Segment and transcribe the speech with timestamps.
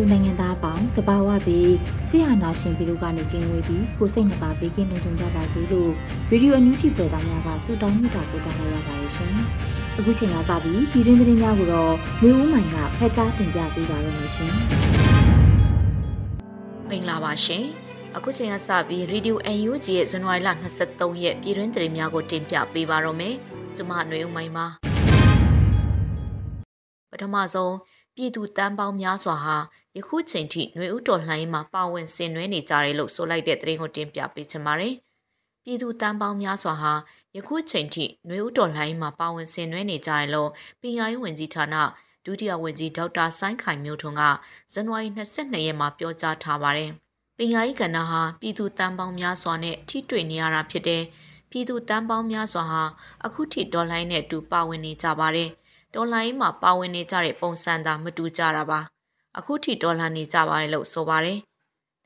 [0.00, 1.72] သူနိုင်ငံသားအပေါင်းတဘာဝပြီး
[2.08, 5.90] ဆရာနာရှင်ပြည်တို့ကနေကင်းဝေးပြီးကိုစိတ်နှပါဘေးကင်းလုံခြုံကြပါစေလို့
[6.30, 9.32] ရေဒီယိုအန်ယူဂျီပေါ်သားများကဆုတောင်းမြတ်တာပို့သလိုက်ရပါတယ်ရှင်။
[9.98, 11.92] အခုချိန်ကစပြီးပြည်တွင်းသတင်းများကိုတော့
[12.22, 14.52] မျိုးဦးမိုင်ကဖက်ကြားတင်ပြပေးပါရမရှင်။
[16.88, 17.64] မင်္ဂလာပါရှင်။
[18.16, 19.38] အခုချိန်ကစပြီးရေဒီယို
[19.70, 20.48] UNG ရဲ့ဇန်နဝါရီလ
[20.86, 23.34] 23ရက်ပြည်တွင်းသတင်းများကိုတင်ပြပေးပါရမယ်။
[23.76, 24.66] ကျွန်မຫນွေဦးမိုင်ပါ။
[27.10, 27.74] ပထမဆုံး
[28.16, 29.56] ပြည်သူတန်းပေါင်းများစွာဟာ
[29.97, 34.93] ယခုချိန်ထိຫນွေဥတော်လှန်ရေးမှာပါဝင်ဆင်နွှဲနေကြတယ်လို့ဆိုလိုက်တဲ့သတင်းကိုတင်ပြပေးချင်ပါတယ်။
[35.63, 36.93] ပြည်သူတန်းပေါင်းများစွာဟာ
[37.35, 40.49] ယခုချိန်ထိຫນွေဥတော်လှန်ရေးမှာပါဝင်ဆင်နွှဲနေကြတယ်လို့
[40.81, 41.75] ပညာရေးဝန်ကြီးဌာန
[42.25, 44.23] ဒုတိယဝန်ကြီးဒေါက်တာဆိုင်းခိုင်မျိုးထွန်းက
[44.73, 46.91] ဇန်နဝါရီ22ရက်မှာပြောကြားထားပါတယ်။
[47.37, 51.03] ပညာရေးကဏ္ဍဟာပြည်သူတန်းပေါင်းများစွာနဲ့ထိတွေ့နေရတာဖြစ်တဲ့
[51.49, 52.83] ပြည်သူတန်းပေါင်းများစွာဟာ
[53.25, 55.49] အခုထိဒေါ်လာနဲ့အတူပါဝင်နေကြပါတယ်
[55.93, 58.79] ဒေါ်လာရေးမှာပါဝင်နေကြတဲ့ပုံစံသာမတူကြတာပါ
[59.38, 61.38] အခုထိဒေါ်လာနေကြပါတယ်လို့ဆိုပါတယ်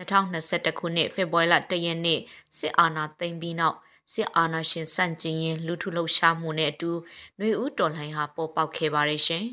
[0.01, 2.21] 2021ခုနှစ်ဖေဖော်ဝါရီလ1ရက်နေ့
[2.59, 3.77] စစ်အာဏာသိမ်းပြီးနောက်
[4.13, 6.91] စစ်အာဏာရှင်စန့်ကျင်ရင်လူထုလှုပ်ရှားမှုနဲ့အတူ
[7.37, 9.45] ຫນွေဦးတော်လှန်ဟာပေါ်ပေါက်ခဲ့ပါတယ်ရှင်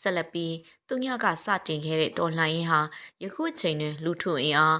[0.00, 0.54] ဆက်လက်ပြီး
[0.88, 2.80] သူညကစတင်ခဲ့တဲ့တော်လှန်ရေးဟာ
[3.22, 4.76] ယခုအချိန်တွင်လူထုအင်အား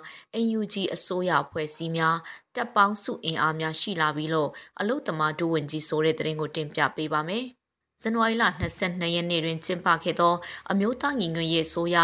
[0.59, 2.17] UNG အစိုးရဖွဲ့စည်းများ
[2.55, 7.47] တပ်ပေါင်းစုအင်အားများရှိလာပြီလို့အလုသမာဒုဝန်ကြီးဆိုတဲ့သတင်းကိုတင်ပြပေးပါမယ်။
[8.03, 8.45] ဇန်နဝါရီလ
[8.81, 10.35] 22ရက်နေ့တွင်ကျင်းပခဲ့သော
[10.71, 11.97] အမျိုးသားညီညွတ်ရေးအစိုးရ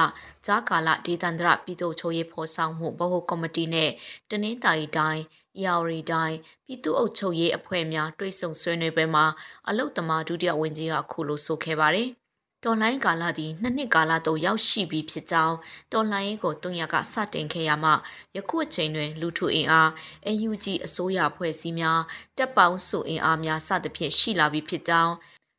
[0.47, 3.93] ဂျာကာလဒေသန္တရပြည်သူ့ချုပ်ရေးဖော်ဆောင်မှုဗဟိုကော်မတီနှင့်
[4.31, 5.21] တနင်္သာရီတိုင်း၊
[5.65, 9.25] ရာဝရီတိုင်းပြည်သူ့အုပ်ချုပ်ရေးအဖွဲ့များတွဲဆုံဆွေးနွေးပွဲမှာ
[9.69, 12.09] အလုသမာဒုတိယဝန်ကြီးကခုလိုဆိုခဲ့ပါတယ်။
[12.65, 15.57] တော်လိုင်းကာလသည်နှစ်နှစ်ကာလသို့ရောက်ရှိပြီးဖြစ်ကြောင်း
[15.93, 17.93] တော်လိုင်းကိုတွန်းရကစတင်ခဲ့ရမှ
[18.37, 19.91] ယခုအချိန်တွင် လူထုအင်အား
[20.27, 22.01] AUG အစိုးရဖွဲ့စည်းများ
[22.39, 25.15] တပ်ပေါင်းစုအင်အားများစသဖြင့်ရှိလာပြီးဖြစ်ကြောင်း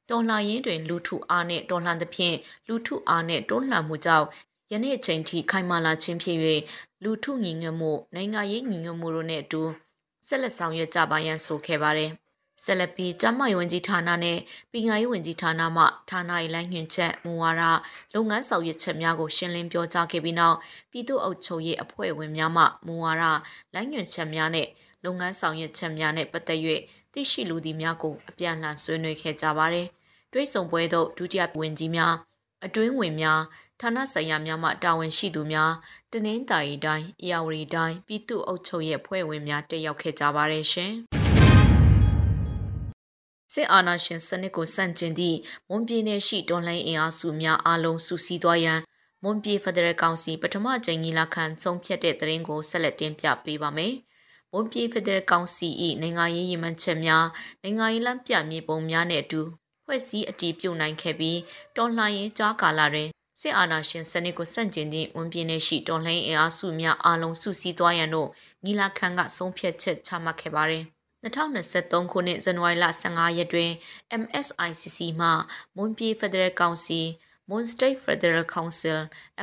[0.09, 2.35] တော်လှန်ရေးတွင်လူထုအားနှင့်တော်လှန်သဖြင့်
[2.67, 4.27] လူထုအားနှင့်တွန်းလှန်မှုကြောင့်
[4.71, 6.37] ယနေ့အချိန်ထိခိုင်မာလာခြင်းဖြစ်၍
[7.03, 9.61] လူထုညီညွတ်မှုနိုင်ငံရေးညီညွတ်မှုတို့နဲ့အတူ
[10.27, 12.11] ဆက်လက်ဆောင်ရွက်ကြပါရန်ဆိုခဲ့ပါတယ်။
[12.63, 14.37] ဆက်လက်ပြီးကျမရေးဝန်ကြီးဌာနနဲ့
[14.71, 17.63] ပညာရေးဝန်ကြီးဌာနမှဌာနရေးလိုင်းညွှန်ချက်မူဝါဒ
[18.13, 20.57] လုပ်ငန်းဆောင်ရွက်ချက်များကိုရှင်းလင်းပြောကြားခဲ့ပြီးနောက်
[20.91, 23.23] ပြည်သူ့အုပ်ချုပ်ရေးအဖွဲ့ဝင်များမှမူဝါဒ
[23.73, 24.67] လိုင်းညွှန်ချက်များနဲ့
[25.05, 26.59] လုပ်ငန်းဆောင်ရွက်ချက်များနဲ့ပတ်သက်၍
[27.13, 29.87] သိရှိလူသည်များကိုအပြန်အလှန်ဆွေးနွေးခဲ့ကြပါတယ်။
[30.33, 32.15] တွဲဆောင်ပွဲသို့ဒုတိယဝန်ကြီးများ
[32.65, 33.41] အတွင်းဝင်များ
[33.81, 35.71] ဌာနဆိုင်ရာများမှတာဝန်ရှိသူများ
[36.11, 40.91] တနင်္သာရီတိုင်း၊အေရဝတီတိုင်းပြည်သူ့အုပ်ချုပ်ရေးအဖွဲ့ဝင်များတက်ရောက်ခဲ့ကြပါတယ်ရှင်။
[43.53, 45.37] စစ်အာဏာရှင်စနစ်ကိုစန့်ကျင်သည့်
[45.69, 48.79] မွန်ပြည်နယ်ရှိဒေါ်လိုင်းအင်အားစုများအားလုံးစုစည်းသွားရန်
[49.23, 53.93] မွန်ပြည်ဖက်ဒရယ်ကောင်စီပထမကြိမ်ကြီးလာခံဆုံးဖြတ်တဲ့သတင်းကိုဆက်လက်တင်ပြပေးပါမယ်။
[54.51, 55.67] မွန်ပြည်ဖက်ဒရယ်ကောင်စီ၏
[56.01, 57.25] နိုင်ငံရေးရည်မှန်းချက်များ
[57.63, 59.41] နိုင်ငံရေးလမ်းပြမြေပုံများနဲ့အတူ
[59.91, 61.39] ဖွဲ့စည်းအတည်ပြုနိုင်ခဲ့ပြီး
[61.77, 68.29] တော်လှန်ရေးကြားကာလတွင်စစ်အာဏာရှင်စနစ်ကိုစန့်ကျင်သည့်ဝန်ပြည်နယ်ရှိတော်လှန်ရေးအင်အားစုများအားလုံးစုစည်းသွားရန်တို့
[68.63, 70.83] ညီလာခံကဆုံးဖြတ်ချက်ချမှတ်ခဲ့ပါတယ်။
[71.23, 73.71] 2023ခုနှစ်ဇန်နဝါရီလ15ရက်တွင်
[74.21, 75.27] MSICC မှ
[75.75, 77.05] မွန်ပြည် Federal Council
[77.49, 78.99] Moon State Federal Council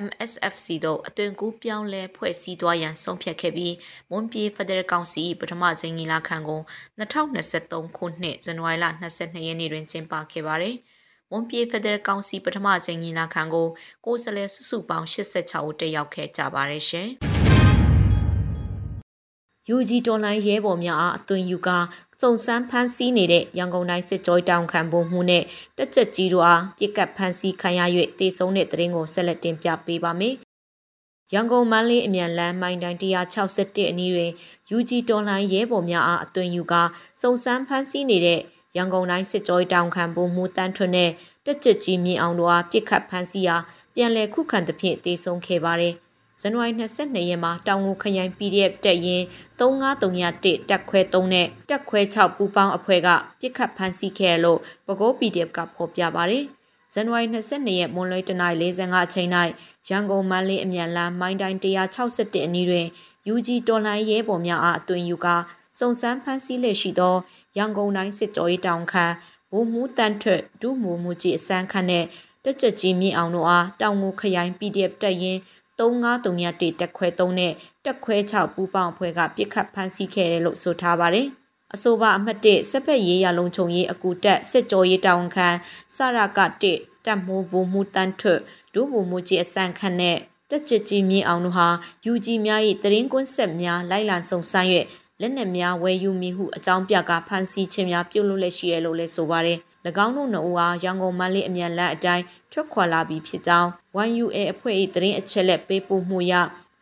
[0.06, 3.74] MSFC တို့အသွင်ကူးပြောင်းလဲဖွဲ့စည်းသွားရန်ဆုံးဖြတ်ခဲ့ပြီး
[4.10, 6.60] မွန်ပြည် Federal Council ပထမကြိမ်ညီလာခံကို
[6.98, 8.86] 2023ခုနှစ်ဇန်နဝါရီလ
[9.16, 10.76] 22ရက်နေ့တွင်ကျင်းပခဲ့ပါတယ်။
[11.30, 13.68] မွန်ပြည် Federal Council ပထမကြိမ်ညီလာခံကို
[14.04, 17.10] ကိုယ်စားလှယ်စုစုပေါင်း86ဦးတက်ရောက်ခဲ့ကြပါတယ်ရှင်။
[19.74, 21.78] UG တော်လိုင်းရဲဘော်များအားအသွင်ယူကာ
[22.20, 25.44] စုံစမ်းဖမ်းဆီးနေတဲ့ရန်ကုန်တိုင်းစစ်ကြောတောင်ခံပုံမှုနဲ့
[25.76, 27.80] တက်ချက်ကြီးတို့အားပြစ်ကတ်ဖမ်းဆီးခံရ၍
[28.18, 30.34] တေဆုံးတဲ့တရင်ကိုဆက်လက်တင်ပြပေးပါမယ်။
[31.32, 34.32] ရန်ကုန်မန်းလေးအမြန်လမ်းမိုင်တိုင်း161အနီးတွင်
[34.76, 36.82] UG တော်လိုင်းရဲဘော်များအားအသွင်ယူကာ
[37.22, 38.40] စုံစမ်းဖမ်းဆီးနေတဲ့
[38.76, 41.10] ရန်ကုန်တိုင်းစစ်ကြောရေးတောင်ခံဗိုလ်မှူးတန်းထွန်းနဲ့
[41.44, 43.56] တက်ကြွကြီးမြင့်အောင်တို့အားပြစ်ခတ်ဖမ်းဆီးရာ
[43.94, 45.94] ပြန်လည်ခုခံသဖြင့်တေဆုံးခဲ့ပါတယ်။
[46.40, 49.22] ဇန်နဝါရီ22ရက်မှာတောင်ငူခရိုင် PDF တက်ရင်
[49.58, 53.08] 35301တက်ခွဲ3နဲ့တက်ခွဲ6ပူပေါင်းအဖွဲ့က
[53.40, 56.44] ပြစ်ခတ်ဖမ်းဆီးခဲ့လို့ပကိုး PDF ကဖော်ပြပါတယ်။
[56.92, 59.30] ဇန်နဝါရီ22ရက်မွန်လွဲတနိုင်45အချိန်၌
[59.88, 62.86] ရန်ကုန်မန္တလေးအမြန်လမ်းမိုင်းတိုင်း161အနီးတွင်
[63.32, 65.36] UG တော်လှန်ရဲဘော်များအားအသွင်ယူကာ
[65.78, 67.14] စုံစမ်းဖမ်းဆီးလက်ရှိသော
[67.56, 69.14] ရန်ကုန်တိုင်းစစ်ကြောရေးတောင်ခမ်း
[69.50, 72.04] ဗိုလ်မှူးတန်းထွတ်ဒုမူမူကြီးအစမ်းခန့်နဲ့
[72.44, 75.38] တက်ကြွကြီးမြင့်အောင်တို့အားတောင်ငူခရိုင် PDF တက်ရင်
[75.78, 77.52] 3531တက်ခွဲ3နဲ့
[77.84, 81.28] တက်ခွဲ6ပူပေါင်းအဖွဲ့ကပြစ်ခတ်ဖမ်းဆီးခဲ့တယ်လို့ဆိုထားပါတယ်။
[81.74, 85.56] အဆိုပါအမှတ်1စက်ဖက်ရေးရလုံခြုံရေးအကူတက်စစ်ကြောရေးတောင်ခမ်း
[85.96, 86.40] စရက
[86.72, 88.40] 1တက်မိုးဘူမူတန်းထွတ်
[88.74, 90.18] ဒုဘူမူကြီးအစမ်းခန့်နဲ့
[90.50, 91.68] တက်ကြွကြီးမြင့်အောင်တို့ဟာ
[92.12, 94.68] UG များ၏တရင်ကွန်းဆက်များလိုက်လံစုံစမ်း၍
[95.20, 99.58] လက်နက်များဝယ်ယူမိဟုအကြောင်းပြကဖမ်းဆီးခြင်းများပြုလုပ်လက်ရှိရလို့လည်းဆိုပါတယ်။၎
[100.06, 106.32] င်းတို့နှစ်ဦးဟာရန်ကုန်မန္တလေးအမြန်လမ်းအတိုင်းထွက်ခွာလာပြီးဖြစ်ကြောင်း 1UA အဖွဲ့၏သတင်းအချက်လက်ပေးပို့မှုရ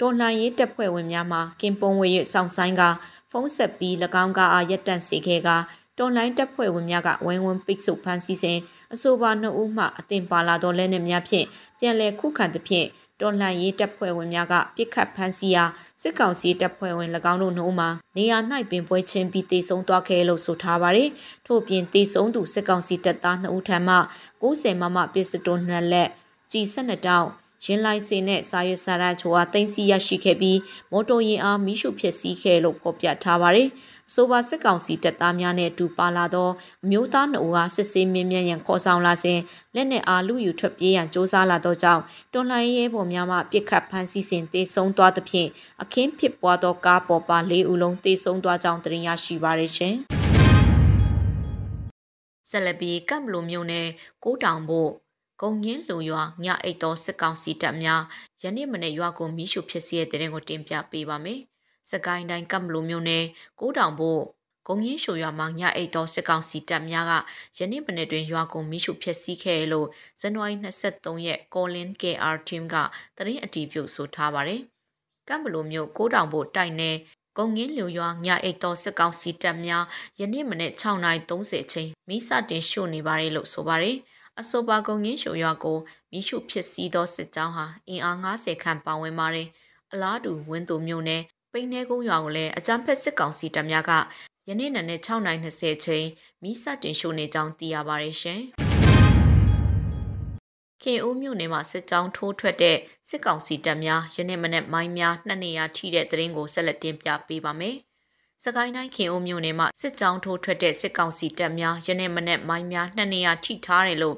[0.01, 2.83] တော်လှန်ရေးတပ်ဖွဲ့ဝင်များမှကင်ပုံဝေ၍စောင့်ဆိုင်က
[3.31, 5.51] ဖုံးဆက်ပြီး၎င်းကအားရက်တန့်စေခဲ့က
[5.99, 8.59] တော်လိုင်းတပ်ဖွဲ့ဝင်များကဝိုင်းဝန်းပိတ်ဆို့ဖမ်းဆီးစဉ်
[8.95, 11.47] အဆိုပါနှစ်ဦးမှအသင်ပါလာသောလက်နက်များဖြင့်
[11.79, 12.87] ပြန်လည်ခုခံသဖြင့်
[13.25, 15.65] တော်လှန်ရေးတပ်ဖွဲ့ဝင်များကပြစ်ခတ်ဖမ်းဆီးရာ
[16.03, 18.38] စစ်ကောင်စီတပ်ဖွဲ့ဝင်၎င်းတို့နှုံးမှာနေရာ၌
[18.71, 21.09] ပင်ပွဲချင်းပြီးတေဆုံးသွားခဲ့လို့ဆိုထားပါတယ်။
[21.47, 23.97] ထို့ပြင်တေဆုံးသူစစ်ကောင်စီတပ်သား2ဦးထံမှ
[24.43, 26.09] 90မမပစ္စတို2လက်
[26.50, 27.29] ကြီး12တောင်း
[27.65, 30.59] ရင်လိုက်စင်နဲ့စာရွက်စာတမ်းချိုအားတင်စီရရှိခဲ့ပြီး
[30.93, 33.69] မော်တော်ယာဉ်အားမိရှုဖြစ်စည်းခဲ့လို့ဖော်ပြထားပါတယ်။
[34.15, 36.49] ဆိုပါစစ်ကောင်စီတပ်သားများနဲ့အတူပါလာသော
[36.85, 39.41] အမျိုးသားနှုတ်အားစစ်ဆေးမြင်းမြန်းရန်ခေါ်ဆောင်လာစဉ်
[39.75, 42.03] လက်နက်အားလူယူထွက်ပြေးရန်စ조사လာသောကြောင့်
[42.33, 45.49] တွန်လှန်ရေးပေါ်များမှပြစ်ခတ်ဖမ်းဆီးစဉ်တေဆုံးသွားသဖြင့်
[45.83, 49.95] အခင်းဖြစ်ပွားသောကားပေါ်ပါ၄ဦးလုံးတေဆုံးသွားကြောင်းသိရရှိပါရရှင်။
[52.51, 53.87] ဆက်လက်ပြီးကမ်ဘလိုမြို့နယ်
[54.25, 54.91] ကိုတောင်ဖို့
[55.43, 58.03] ကုံငင်းလူရွာညအိတ်သောစစ်ကောင်စီတပ်များ
[58.43, 61.41] ယနေ့မနေ့ရွာကိုမိရှုဖြစ်စီတဲ့တဲ့ကိုတင်ပြပေးပါမယ်။
[61.91, 63.25] စကိုင်းတိုင်းကမ်ဘလူမြို့နယ်
[63.61, 64.23] ကိုးတောင်ဘို့
[64.67, 67.13] ဂုံကြီးရှိုရွာမှာညအိတ်သောစစ်ကောင်စီတပ်များက
[67.59, 69.89] ယနေ့မနေ့တွင်ရွာကိုမိရှုဖျက်ဆီးခဲ့လို့
[70.21, 72.75] ဇန်နဝါရီ23ရက် Colin KR team က
[73.17, 74.61] သတင်းအတည်ပြုဆိုထားပါတယ်။
[75.29, 76.97] ကမ်ဘလူမြို့ကိုးတောင်ဘို့တိုက်နယ်
[77.39, 79.85] ကုံငင်းလူရွာညအိတ်သောစစ်ကောင်စီတပ်များ
[80.21, 83.99] ယနေ့မနေ့6:30အချိန်မိစတင်ရှို့နေပါတယ်လို့ဆိုပါတယ်။
[84.41, 85.79] အဆိုပါကုံငင်းရှိုရွာကို
[86.13, 89.49] မိရှုဖြစ်စည်းသောစစ်ကြောင်းဟာအင်အား90ခန့်ပါဝင်ပါတယ်။
[89.93, 91.23] အလားတူဝင်းသူမြို့နယ်
[91.53, 93.93] ပိန်းနေကုန်းရွာကိုလည်းအကြမ်းဖက်စစ်ကောင်စီတပ်များက
[94.49, 96.07] ယနေ့နံနက်6:20ချိန်
[96.43, 98.41] မိစတင်ရှို့နေကြောင်းသိရပါတယ်ရှင်။
[100.83, 102.77] ခင်ဦးမြို့နယ်မှာစစ်ကြောင်းထိုးထွက်တဲ့
[103.09, 107.77] စစ်ကောင်စီတပ်များယနေ့မနေ့မိုင်းများနှစ်နေရာထိတဲ့တရင်ကိုဆက်လက်တင်ပြပေးပါမယ်။
[108.44, 114.17] စကိုင်းတိုင်းခင်ဦးမြို့နယ်မှာစစ်ကြောင်းထိုးထွက်တဲ့စစ်ကောင်စီတပ်များယနေ့မနေ့မိုင်းများနှစ်နေရာထိထားတယ်လို့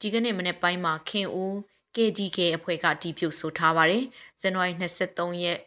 [0.00, 1.52] ဒီကနေ့မနေ့ပိုင်းမှာခင်ဦး
[1.96, 4.04] KDK အဖွဲ့ကတီးပြုဆိုထားပါတယ်။
[4.40, 5.58] ဇန်နဝါရီ23ရက်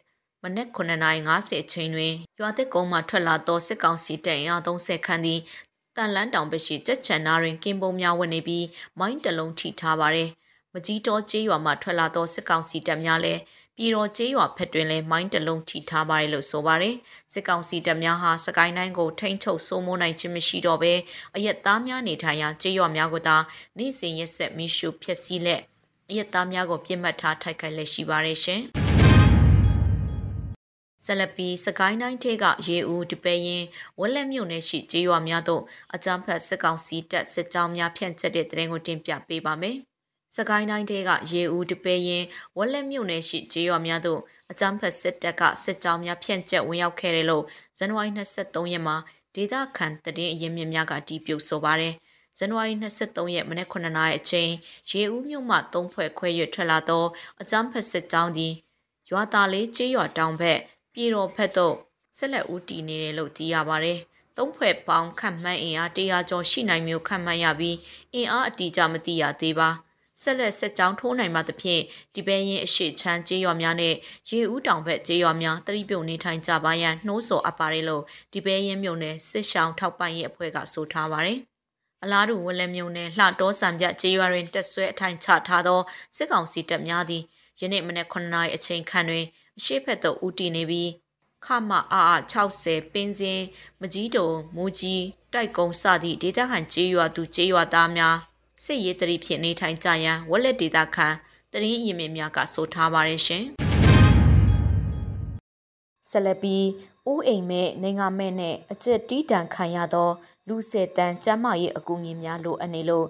[0.42, 5.40] မနက်9:50အချိန်တွင်ရွာသစ်ကုန်းမှထွက်လာသောစစ်ကောင်စီတပ်အင်အား30ခန်းသည်
[5.96, 8.66] တန်လန်းတောင်ဘက်ရှိကြက်ချန်နာတွင်ကင်းပုံများဝင်နေပြီး
[8.98, 10.30] မိုင်းတလုံးထိထားပါသည်
[10.72, 13.40] မကြီးတော်ကျေးရွာမှထွက်လာသောစစ်ကောင်စီတပ်များလည်း
[13.78, 16.96] ပြည်တော်ကျေးရွာဖက်တွင်လည်းမိုင်းတလုံးထိထားပါတယ်လို့ဆိုပါတယ်
[17.32, 20.92] စစ်ကောင်စီတပ်များဟာစကိုင်းတိုင်းကိုထိန်းချုပ်စိုးမိုးနိုင်ခြင်းမရှိတော့ဘဲ
[21.36, 23.36] အရက်သားများနေထိုင်ရာကျေးရွာများကိုသာ
[23.78, 25.60] နေ့စဉ်ရက်ဆက်မိရှုဖျက်ဆီးလက်
[26.10, 28.62] အရက်သားများကိုပြစ်မှတ်ထားထိုက်ခိုက်လက်ရှိပါတယ်ရှင်
[31.06, 33.64] ဆက်လက်ပြီးစကိုင်းတိုင်းထဲကရေဦးတပယ်ရင်
[34.00, 35.62] ဝက်လက်မြို့နယ်ရှိကျေးရွာများသို့
[35.94, 39.78] အကြမ်းဖက်စစ်ကောင်စီတပ်စစ်ကြောင်းများဖြန့်ကျက်တဲ့တရင်ကိုတင်ပြပေးပါမယ်။
[40.36, 42.24] စကိုင်းတိုင်းထဲကရေဦးတပယ်ရင်
[42.56, 44.20] ဝက်လက်မြို့နယ်ရှိကျေးရွာများသို့
[44.50, 47.44] အကြမ်းဖက်စစ်တပ်ကစစ်ကြောင်းများဖြန့်ကျက်ဝင်ရောက်ခဲ့တယ်လို့
[47.78, 48.96] ဇန်နဝါရီ23ရက်မှာ
[49.34, 49.86] ဒေသခံ
[50.16, 51.94] တည်င်းအရင်မြများကတီးပြုတ်ဆိုပါတယ်။
[52.38, 54.50] ဇန်နဝါရီ23ရက်မနက်9:00နာရီအချိန်
[54.90, 57.04] ရေဦးမြို့မှသုံးဖွဲ့ခွဲရွထွက်လာသော
[57.40, 58.52] အကြမ်းဖက်စစ်ကြောင်းသည်
[59.10, 60.58] ရွာသားလေးကျေးရွာတောင်ဘက်
[60.94, 61.74] ပြည်တော်ဖက်သို့
[62.16, 63.98] ဆက်လက်ဦးတည်နေတယ်လို့သိရပါတယ်။
[64.36, 67.76] သုံးဖွဲ့ပေါင်းခန့်မှန်းအင်အား100ကျော်ရှိနိုင်မျိုးခန့်မှန်းရပြီး
[68.14, 69.70] အင်အားအတိအကျမသိရသေးပါ။
[70.22, 71.82] ဆက်လက်ဆက်ကြောင်းထိုးနိုင်မှသဖြင့်
[72.14, 73.94] ဒီပဲရင်အရှိချမ်းကျေးရွာများနဲ့
[74.28, 78.02] ရေဦးတောင်ဘက်ကျေးရွာများတတိပြုံနေထိုင်ကြပါရန်နှိုးဆော်အပ်ပါတယ်လို့
[78.32, 81.38] ဒီပဲရင်မြို့နယ်စစ်ရှောင်းထောက်ပံ့ရေးအဖွဲ့ကဆိုထားပါတယ်။
[82.02, 85.80] အလားတူဝက်လက်မြုံနယ်လှတော်စံပြကျေးရွာတွင်တက်ဆွဲအထိုင်ချထားသော
[86.16, 87.22] စစ်ကောင်စီတပ်များသည်
[87.60, 89.26] ယနေ့မနက်9နာရီအချိန်ခန့်တွင်
[89.58, 90.90] အရှိဖက်သို့ဦးတည်နေပြီး
[91.44, 93.40] ခမအာအ60ပင်စင်
[93.80, 98.16] မကြီးတုံမူကြီးတိုက်ကုံစသည့်ဒေသခံကျေးရွာသူကျေးရွာသားများ
[98.64, 101.08] စစ်ရေးတရီဖြစ်နေထိုင်ကြရန်ဝက်လက်ဒေသခံ
[101.52, 103.44] တရင်အရင်များကဆိုထားပါရရှင်
[106.08, 106.66] ဆက်လက်ပြီး
[107.06, 110.10] အိုးအိမ်မဲ့နိုင်ငံမဲ့နဲ့အကျက်တီးတန်ခံရသော
[110.48, 113.06] လူဆယ်တန်းကျန်းမာရေးအကူအညီများလိုအပ်နေလို့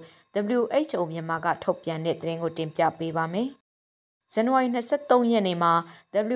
[0.54, 3.48] WHO မြန်မာကထုတ်ပြန်တဲ့သတင်းကိုတင်ပြပေးပါမယ်။
[4.32, 5.72] ဇန်နဝါရီ23ရက်နေ့မှာ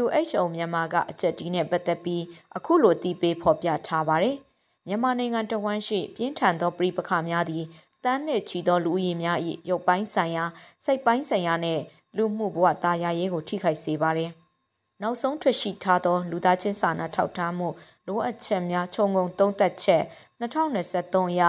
[0.02, 2.22] WHO မြန်မာကအချက်တီးနဲ့ပတ်သက်ပြီး
[2.56, 4.36] အခုလိုတည်ပေးဖော်ပြထားပါတယ်။
[4.86, 7.66] မြန်မာနိုင်ငံတဝန်းရှိပြင်းထန်သောပြည်ပခါများသည့်
[8.06, 9.38] တန်းနဲ့ချီသောလူဦးရေများ၏
[9.70, 10.44] ရုပ်ပိုင်းဆိုင်ရာ
[10.84, 11.80] စိတ်ပိုင်းဆိုင်ရာနဲ့
[12.16, 14.30] လူမှုဘဝတာယာရေးကိုထိခိုက်စေပါတယ်။
[15.02, 17.68] နောက်ဆုံးထွက်ရှိထားသော လူသားချင်းစာနာထောက်ထားမှု
[18.06, 20.02] လိုအပ်ချက်များခြုံငုံသုံးသပ်ချက်
[20.40, 21.42] 2023အရ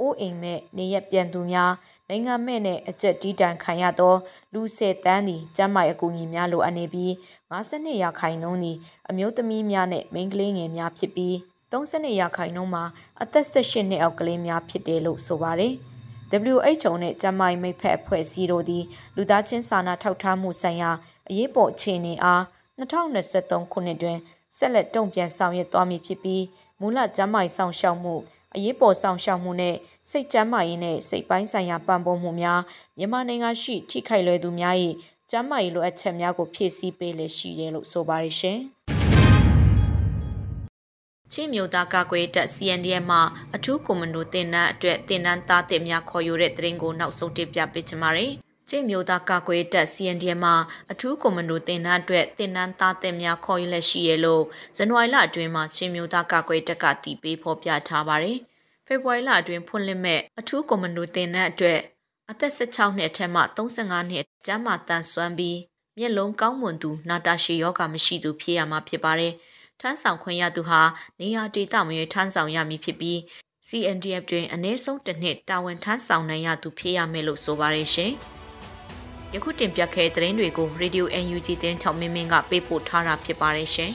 [0.00, 1.72] အိုးအိမ်မဲ့နေရပြန်သူများ
[2.08, 4.14] နိုင်ငံမဲ့နဲ့အကျက်တီးတန်ခံရသော
[4.52, 7.10] လူဆယ်တန်းသည်ကျန်းမာရေးအကူအညီများလိုအပ်နေပြီး
[7.50, 8.76] 52ရာခိုင်နှုန်းသည်
[9.08, 11.34] အမျိုးသမီးများနဲ့မိန်းကလေးငယ်များဖြစ်ပြီး
[11.72, 12.84] 32ရာခိုင်နှုန်းမှာ
[13.22, 15.74] အသက်18နှစ်အောက်ကလေးများဖြစ်တယ်လို့ဆိုပါတယ်။
[16.30, 18.84] WHO နဲ့ကျန်းမာရေးမိတ်ဖက်အဖွဲ့အစည်းတို့သည်
[19.16, 20.90] လူသားချင်းစာနာထောက်ထားမှုဆိုင်ရာ
[21.28, 22.42] အရေးပေါ်အခြေအနေအား
[22.80, 24.18] 2023ခုနှစ်တွင်
[24.56, 26.44] ဆက်လက်တုံ့ပြန်ဆောင်ရွက်သွားမည်ဖြစ်ပြီး
[26.80, 28.14] မူလကျန်းမာရေးဆောင်ရှောက်မှု
[28.54, 29.76] အရေးပေါ်ဆောင်ရှောက်မှုနဲ့
[30.10, 32.60] စိတ်ကျန်းမာရေးနဲ့စိတ်ပိုင်းဆိုင်ရာပံ့ပိုးမှုများ
[32.98, 34.76] မြန်မာနိုင်ငံရှိထိခိုက်လွယ်သူများ၏
[35.30, 38.58] ကျန်းမာရေးလိုအပ်ချက်များကိုဖြည့်ဆည်းပေးလျက်ရှိတယ်လို့ဆိုပါရရှင်။
[41.32, 43.18] ချင်းမျိုးသားကာကွယ်တပ် CNDF မှ
[43.56, 48.32] အထူးကွန်မန်ဒိုတင်နန်းအတွက်တင်နန်းသားတင်များခေါ်ယူတဲ့တရင်ကိုနောက်ဆုံးတင်ပြပေးချင်ပါတယ်။
[48.68, 50.52] ချင်းမျိုးသားကာကွယ်တပ် CNDF မှ
[50.92, 54.42] အထူးကွန်မန်ဒိုတင်နန်းအတွက်တင်နန်းသားတင်များခေါ်ယူလက်ရှိရလို့
[54.76, 58.38] ဇန်နဝါရီလအတွင်းမှာချင်းမျိုးသားကာကွယ်တပ်ကတည်ပေးဖော်ပြထားပါတယ်။
[58.86, 61.80] ဖေဖော်ဝါရီလအတွင်းဖွင့်လှစ်မဲ့အထူးကွန်မန်ဒိုတင်နန်းအတွက်
[62.30, 65.58] အသက်16နှစ်အထက်မှ35နှစ်ကျန်းမာတန်ဆွမ်းပြီး
[65.98, 69.34] မျက်လုံးကောင်းမွန်သူနာတာရှည်ယောဂမရှိသူဖြစ်ရမှာဖြစ်ပါတယ်။
[69.80, 70.80] ထမ်းဆောင်ခွင့်ရသူဟာ
[71.20, 73.18] နေရာဒေသမရွေးထမ်းဆောင်ရမည်ဖြစ်ပြီး
[73.68, 78.12] CNDF တွင်အနည်းဆုံးတစ်နှစ်တာဝန်ထမ်းဆောင်နိုင်ရသူဖြစ်ရမယ်လို့ဆိုပါရရှင်။
[79.34, 83.92] ယခုတင်ပြခဲ့တဲ့သတင်းတွေကို Radio NUG တင်ထောက်မင်းမင်းကပေးပို့ထားတာဖြစ်ပါတယ်ရှင်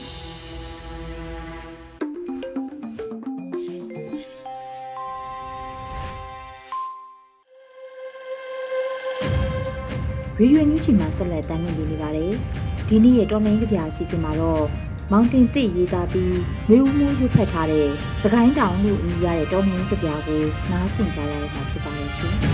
[10.38, 12.32] ရေဒီယိုညူချီမှာဆက်လက်တင်ပြနေပါတယ်။
[12.88, 14.66] ဒီနေ့ရဲ့တော်လိုင်းကြပြအစီအစဉ်မှာတော့
[15.12, 16.38] မောင်တင်သစ်ရေးသားပြီး
[16.70, 17.88] မျိုးမှုရွတ်ဖတ်ထားတဲ့
[18.22, 22.34] စကိုင်းတောင်လို့အမည်ရတဲ့တောမင်းကြပြကိုနားဆင်ကြရတာဖြစ်ပါရဲ့ရှင်။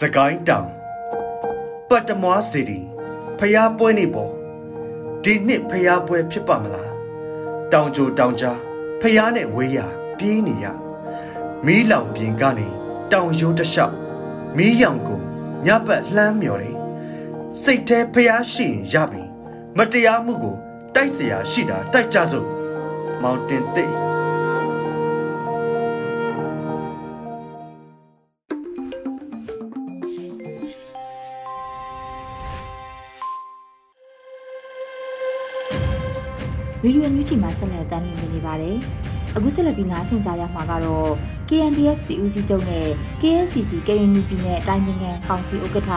[0.00, 0.68] စကိုင်းတောင်
[1.88, 2.78] ပတ်တမွားစီတီ
[3.38, 4.32] ဖျားပွဲနေပေါ်
[5.24, 6.90] ဒီနှစ်ဖျားပွဲဖြစ်ပါမလား
[7.72, 8.58] တောင်ကြိုတောင်ကြား
[9.00, 9.78] ဖျားနဲ့ဝေးရ
[10.18, 10.66] ပြေးနေရ
[11.66, 12.68] မီးလောင်ပြင်ကနေ
[13.12, 13.94] တောင်ရိုးတလျှောက်
[14.56, 15.19] မီးရောင်ကို
[15.65, 16.77] ညပတ်လှမ်းမြော်တယ်
[17.63, 19.23] စိတ်แท้ဖျားရှိရင်ရပြီ
[19.77, 20.55] မတရားမှုကို
[20.95, 22.47] တိုက်เสียရှိတာတိုက်ကြစို့
[23.21, 23.85] မောင်တင်သိ
[36.83, 38.77] ရေဒီယိုမြူချီမှာဆက်လက်တင်ပြနေပါတယ်
[39.36, 41.10] အခုဆက်လက်ပြီးနားဆင်ကြရမှာကတော့
[41.48, 42.86] KNDF စီဦးစီးချုပ်နဲ့
[43.20, 45.90] KSCC ကရင်နီပြည်နယ်အတိုင်းနိုင်ငံကောင်စီဥက္ကဋ္ဌ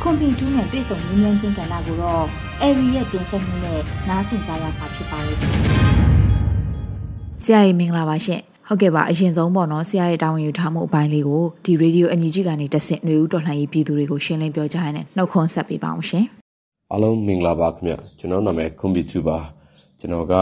[0.00, 2.24] ခွန်ပင်တူးနဲ့တွေ့ဆုံမြင်းမြန်းချင်းကဏ္ဍကိုတော့
[2.62, 5.56] Airy ရဲ့တင်ဆက်မှုနဲ့နားဆင်ကြရမှာဖြစ်ပါရဲ့ရှင်။
[7.42, 16.24] ဆရာကြီးမင်္ဂလာပါရှင်။ဟုတ်ကဲ့ပါအရင်ဆုံးပေါ့နော်ဆရာရဲ့တာဝန်ယူထားမှုအပိုင်းလေးကိုဒီရေဒီယိုအန်ဂျီကနေတက်ဆင့်ຫນွေဦးတော်လှန်ရေးပြည်သူတွေကိုရှင်းလင်းပြောကြားရတဲ့နှုတ်ခွန်းဆက်ပေးပါအောင်ရှင်။
[16.92, 19.38] အားလုံးမင်္ဂလာပါခင်ဗျ။ကျွန်တော်နာမည်ခွန်ပီတူပါ။
[20.00, 20.34] ကျွန်တော်က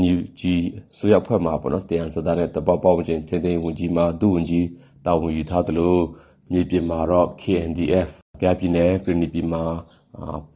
[0.00, 0.40] NUG
[0.98, 4.66] ဆိုရဖွဲ့မှာပေါ့နော်တရားစသားနဲ့တပေါပေါချင်းချင်းချင်းဝင်ကြီးမှာသူ့ဝင်ကြီး
[5.06, 5.96] တာဝန်ယူထားသလို
[6.52, 8.10] မြေပြင်မှာတော့ KNDF
[8.42, 9.62] ကပြည်နယ်ပြည်နယ်ပြည်မှာ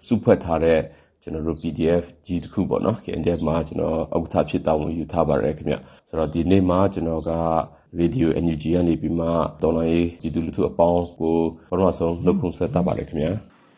[0.07, 0.81] စုဖွဲ့ထားတဲ့
[1.23, 5.77] ကျွန်တော်တို့ PDF ကြီးတစ်ခုပေါ့နော် KNDF မှာကျွန်တော်ဥက္ကဋ္ဌဖြစ်တာဝန်ယူထားပါတယ်ခင်ဗျ
[6.09, 7.33] ဆိုတော့ဒီနေ့မှာကျွန်တော်က
[8.01, 9.27] Radio NUG ကနေပြီးမှ
[9.63, 11.37] တော်လိုင်းပြည်သူလူထုအပေါင်းကို
[11.71, 13.29] ပထမဆုံးနှုတ်ခွန်းဆက်တာပါတယ်ခင်ဗျ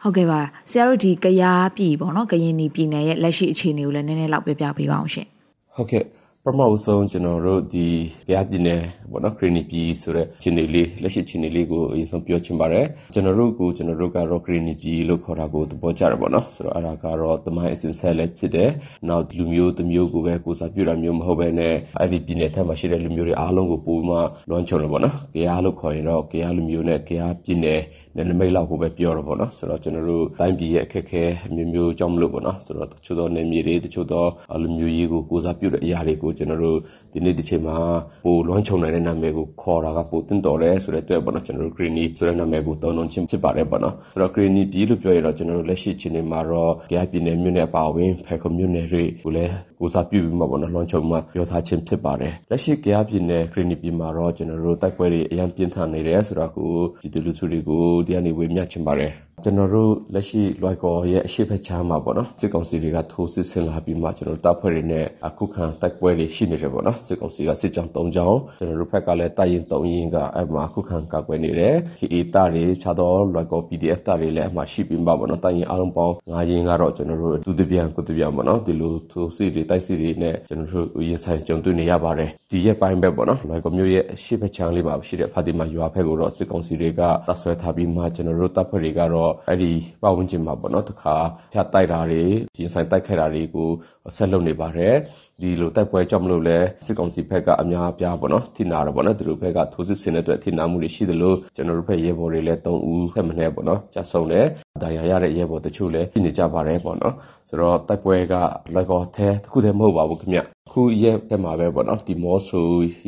[0.02, 5.28] ဟုတ်ကဲ့ပါဆရာတို့ဒီကရားပြည်ပေါ့နော်ကရင်ပြည်နယ်ရဲ့လက်ရှိအခြေအနေကိုလည်းနည်းနည်းလောက်ပြပြပေးပါအောင်ရှင်
[5.78, 6.04] ဟုတ်ကဲ့
[6.44, 7.86] ပထမဆုံးကျွန်တော်တို့ဒီ
[8.28, 18.70] ကြားပြည်နယ်ပေါ့နော်ခရီနီပြည်ဆိုတဲ့ခြေနေလေးလက်ရှိခြေနေလေးကိုအရင်ဆုံးပြောချင်ပါတယ်ကျွန်တော်တို့ကိုကျွန်တော်တို့ကတော့ခရီနီပြည်လို့ခေါ်တာကိုသဘောကျတယ်ပေါ့နော်ဆိုတော့အဲ့ဒါကတော့တမိုင်းအစဉ်ဆက်လည်းဖြစ်တယ်
[19.08, 24.16] နောက်လူမျိုးတစ်မျိုးကိုပဲကိုစားပြုတာမျိုးမဟုတ်ဘဲနဲ့အဲ့ဒီပြည်နယ်ထက်မှာရှိတဲ့လူမျိုးတွေအားလုံးကိုပို့မှ
[24.50, 27.80] လွှမ်းခြုံတယ်ပေါ့နော်ကြားလို့ခေါ်ရင်တော့ကြားလူမျိုးနဲ့ကြားပြည်နယ်
[28.16, 31.22] နယ်နိမိတ်လောက်ကိုပဲပြောတော့ပေါ့နော်ဆိုတော့ကျွန်တော်တို့တိုင်းပြည်ရဲ့အခက်အခဲ
[31.54, 34.24] မျိုးမျိုးကြောင့်မလို့ပေါ့နော်ဆိုတော့တချို့သောနယ်မြေတွေတချို့သော
[34.62, 36.78] လူမျိုးရေးကိုကိုစားပြုတဲ့အရာတွေကိုကျွန်တော်တို့
[37.12, 37.76] ဒီနေ့ဒီချိန်မှာ
[38.24, 91.16] ပိုလွှမ်းခြုံနိုင်တဲ့နာမည်ကိုခေါ်တာကပိုတင်တော်တယ်ဆိုတဲ့အတွက်ပေါ့နော်ကျွန်တော်တို့ Greeny ဆိုတဲ့နာမည်ကိုတောင်းလုံးချင်းဖြစ်ပါတယ်ပေါ့နော်ဆိုတော့ Greeny ပြည်လို့ပြောရတော့ကျွန်တော်တို့လက်ရှိချိန်မှာတော့ကြားပြည်နယ်မြို့နယ်အပါအဝင်ဖဲခုံမြို့နယ်တွေကိုလည်းကိုစားပြုပြီးမှပေါ့နော်လွှမ်းခြုံမှပြောထားခြင်းဖြစ်ပါတယ်လက်ရှိကြားပြည်နယ် Greeny ပြည်မှာတော့ကျွန်တော်တို့တိုက်ပွဲတွေအရင်ပြင်းထန်နေတယ်ဆိုတော့ကိုပြည်သူလူထုတွေကိုဒီကနေဝေမျှချင်ပါတယ် ကျွန်တော်တို့လက်ရှိလွိုက်ကော်ရဲ့အရှိတ်ဖက်ချမ်းမှာပေါ့နော်စစ်ကောင်စီတွေကထိုးစစ်ဆင်လာပြီးမှကျွန်တော်တို့တပ်ဖွဲ့တွေနဲ့အခုခံတိုက်ပွဲတွေရှိနေတယ်ပေါ့နော်စစ်ကောင်စီကစစ်ကြောင်း၃ကြောင်းကျွန်တော်တို့ဘက်ကလည်းတိုက်ရင်၃ရင်ကအဲ့မှာအခုခံကာကွယ်နေတယ် KA တာတွေခြားတော့လွိုက်ကော် PDF တာတွေလည်းအမှရှိပြီးမှပေါ့နော်တိုက်ရင်အားလုံးပေါင်း၅ရင်ကတော့ကျွန်တော်တို့ဒုတိယကိုတပြပေါ့နော်ဒီလိုထိုးစစ်တွေတိုက်စစ်တွေနဲ့ကျွန်တော်တို့ရင်ဆိုင်ကြုံတွေ့နေရပါတယ်ဒီရက်ပိုင်းပဲပေါ့နော်လွိုက်ကော်မျိုးရဲ့အရှိတ်ဖက်ချမ်းလေးပါရှိတဲ့ဖာတီမာရွာဖက်ကိုတော့စစ်ကောင်စီတွေကတပ်ဆွဲထားပြီးမှကျွန်တော်တို့တပ်ဖွဲ့တွေကတော့အဲ့ဒီပတ်ဝန်းကျင်မှာပေါ့နော်တခါ
[91.52, 92.22] ဖြတ်တိုက်တာတွေ
[92.58, 93.68] ရင်ဆိုင်တိုက်ခိုက်တာတွေကို
[94.16, 94.94] ဆက်လုပ်နေပါတယ်
[95.42, 104.46] ဒီလိုတိုက်ပွဲကြောင့်မလို့လဲစစ်ကောင်စီဘက်ကအများအပြားပေါ့နော်ထိနာတော့ပေါ့နော်သူတို့ဘက်ကထိုးစစ်ဆင်တဲ့အတွက်ထိနာမှုတွေရှိတယ်လို့ကျွန်တော်တို့ဘက်ရဲဘော်တွေလည်း၃ဦးဖက်မနဲ့ပေါ့နော်ကြဆုံးတယ်
[104.82, 107.14] ဒါရရတဲ့ရဲဘော်တချို့လည်းရှိနေကြပါတယ်ပေါ့နော်
[107.48, 108.34] ဆိုတော့တိုက်ပွဲက
[108.74, 110.40] လက်ကောထဲတစ်ခုတည်းမဟုတ်ပါဘူးခင်ဗျ
[110.72, 112.60] ခုရက်ဘက်မှာပဲပေါ့နော်ဒီမော့ဆူ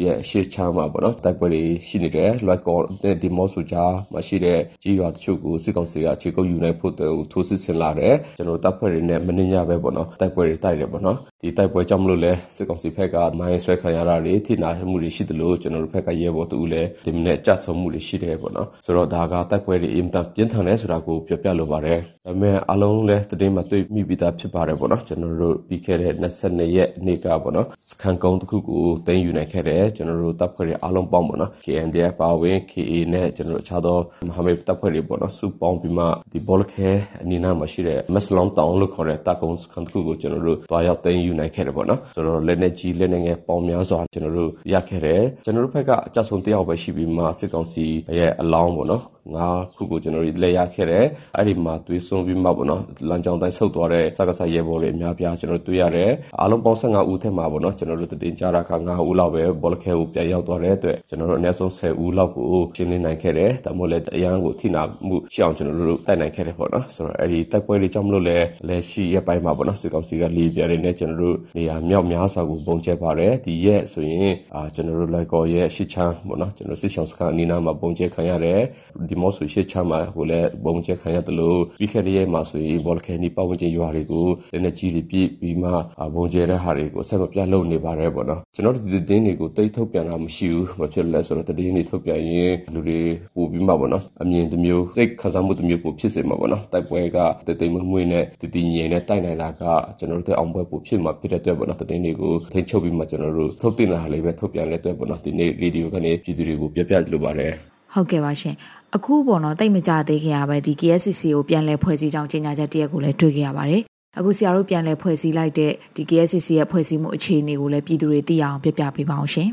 [0.03, 6.95] ရဲ့အရှိချမ်းမှာပေါ့နော်တိုက်ပွဲတွေရှိနေတယ်လွိုက်ကောနဲ့ဒီမော့ဆူကြားမှာရှိတဲ့ကြီးရွာတချို့ကိုစစ်ကောင်စီကခြေကုပ်ယူနိုင်ဖို့
[7.33, 33.97] ထိုးစစ်ဆင်လာတယ်ကျွန်တော်တပ်ဖွဲ့တွေနဲ့မနှင်းညပဲပေါ့နော်တိုက်ပွဲတွေတိုက်တယ်ပေါ့နော်ဒီတိုက်ပွဲကြောင့်မလို့လဲစစ်ကောင်စီဘက်ကမိုင်းဆွဲခံရတာတွေထိနာမှုတွေရှိတယ်လို့ကျွန်တော်တို့ဘက်ကရဲဘော်တူလည်းဒီမနေ့ကြဆုံမှုတွေရှိတယ်ပေါ့နော်ဆိုတော့ဒါကတိုက်ပွဲတွေအင်တန်ပြင်းထန်တယ်ဆိုတာကိုပြောပြလိုပါတယ်ဒါပေမဲ့အလုံးလဲတည်င်းမှာတွေ့မိပြီးသားဖြစ်ပါတယ်ပေါ့နော်ကျွန်တော်တို့ပြီးခဲ့တဲ့22ရက်နေ့ကပေါ့နော်စခန်းကုန်းတစ်ခုကိုတင်ယူနိုင်ခဲ့တယ်ကျွန်တော်တို့တပ်ဖွဲ့တွေအားလုံးပေါင်းပေါ့နော် KNDF ပါဝင် KA နဲ့ကျွန်တော်တို့အခြားသော
[34.29, 36.89] မဟာမိတ်တပ်ဖွဲ့တွေပေါ့နော်စုပေါင်းပြီးမှဒီဘောလခဲ
[37.23, 47.85] အနီးနားမှာရှိတဲ့မက်စလွန်တောင်လို့ခေါ်တဲ့တပ်ကုန်းစခန်းတစ်ခုကိုကျွန်တော်တို့တွားရောက်တင်ယူနိုင်ခဲ့တယ်ပေါ့နော်ဆိုတော့လက်နဲ့ကြီးလက်နဲ့ငယ်ပေါင်းများစွာကျွန်တော်တို့ရခဲ့တယ်ကျွန်တော်တို့ဘက်ကအကြဆုံးတယောက်ပဲရှိပြီးမှစစ်ကောင်စီ
[48.19, 49.03] ရဲ့အလောင်းပေါ့နော်
[49.37, 49.47] ငါ
[49.77, 51.07] ခုကိုကျွန်တော်တို့လက်ရခဲ့တယ်
[51.37, 56.11] အဲ့ဒီမှာသွေးစွန်းပြီးမှပေါ့နော်လမ်းကြောင်းတိုင်းဆုတ်သွားတဲ့စကားဆရဲဘော်တွေအများပြားကျွန်တော်တို့တွေ့ရတယ်
[56.41, 62.47] အားလုံးပေါင်း15ဦးထက်မှာပေါ့နော်ကျွန်တော်တို့တင်ကြတာက9ဦးလောက်ပဲဘောလခဲကိုပြန်ရောက်သွားတဲ့အတွက်ကျွန်တော်တို့အနည်းဆုံး10ဦးလောက်ကို
[62.77, 78.61] ရှင်းလင်းနိုင်ခဲ့တယ်ဒါမှမဟုတ်လည်းအရန်ကိုထိနာမှုရှောင်ကျွန်တော်တို့တိုက်နိုင်ခဲ့တယ်ပေါ့နော်ဆိုတော့အဲ့ဒီတိုက်ပွဲတွေကြောင့်မလို့လည်းလက်ရှိရက်ပိုင်းမှာပေါ့နော်စစ်ကောင်စီကလေးပြတယ်နဲ့ကျွန်တော်တို့နေရာမြောက်များစွာကိုပုံကျဲပါတယ်ဒီရက်ဆိုရင်အာကျွန်တော်တို့လိုက်ကော်ရဲ့ရှစ်ချမ်းပေါ့နော်ကျွန်တော်စစ်ဆောင်စခန်းအနီးနားမှာပုံကျဲခံရတယ်
[79.09, 85.71] ဒီမော့ဆိုရှစ်ချမ်းမှာဟိုလည်းပုံကျဲခံရတယ်လို့ပြီးခဲ့တဲ့ရက်မှာဆိုရင်ဘောလခဲနီပတ်ဝန်းကျင်ရွာတွေကိုလက်နက်ကြီးတွေပြည့်ပြီးမှ
[86.15, 93.01] ပုံကျဲတဲ့ဟာတွေကိုဆက်မပြတ်လုပ်နေပါတယ်ပေါ့နော်ကျွန်တော်တို့ဒီတင်းတွေကိုတိတ်ထုတ်ပြန်တာမရှိဘူးဘာဖြစ်လဲဆိုတော့တတင်းတွေထုတ်ပြန်ရင်လူတွေ
[93.37, 99.63] ပို့ပြီးမှပေါ့နော်အမြင်တစ်မျိုးစိတ်ခံစားမှုတစ်မျိုးပို့ဖြစ်စေမှာပေါ့နော်တိုက်ပွဲကတိတ်တိတ်မွေ့နဲ့တည်တည်ငြိမ်နဲ့တိုက်နိုင်တာက
[99.99, 108.55] ကျွန်တော်တို့အောင်ပွဲပို့ဖြစ်မှာဖြစ်တဲ့အတွက်ပေါ့နော်တတင်းတွေကိုထိချုပ်ပြီးမှကျွန်တော်တို့ထုတ်တင်တာလေးပဲထုတ်ပြန်တဲ့အတွက်ပေါ့နော်ဒီနေ့ရေဒီယိုကနေပြည်သူတွေကိုပြပြလိုပါတယ် ဟုတ်ကဲ့ပါရှင်
[108.97, 113.83] အခုပေါ့နော်တိတ်မကြသေးခင်ရပဲဒီ KSCC ကိုပြန်လဲဖွဲ့စည်းကြောင်းကြေညာချက်တရက်ကိုလည်းတွေ့ခဲ့ရပါတယ်
[114.19, 119.49] အခုဆရာတို့ပြန်လဲဖွဲ့စည်းလိုက်တဲ့ဒီ KSCC ရဲ့ဖွဲ့စည်းမှုအခြေအနေကိုလည်းပြည်သူတွေသိအောင်ပြပြပေးပါအောင်ရှင်